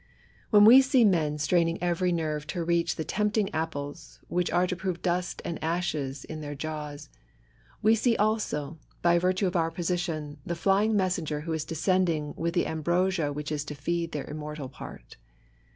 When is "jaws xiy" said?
6.55-7.05